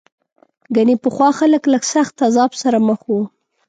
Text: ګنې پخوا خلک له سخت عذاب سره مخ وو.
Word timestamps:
ګنې 0.75 0.95
پخوا 1.03 1.29
خلک 1.39 1.63
له 1.71 1.77
سخت 1.93 2.15
عذاب 2.27 2.51
سره 2.61 2.77
مخ 2.87 2.99
وو. 3.09 3.21